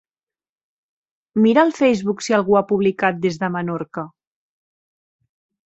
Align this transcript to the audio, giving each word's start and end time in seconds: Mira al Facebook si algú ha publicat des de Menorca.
Mira 1.43 1.61
al 1.65 1.73
Facebook 1.81 2.25
si 2.29 2.37
algú 2.39 2.57
ha 2.61 2.65
publicat 2.73 3.21
des 3.29 3.39
de 3.45 3.53
Menorca. 3.59 4.09